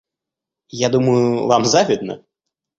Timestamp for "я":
0.85-0.89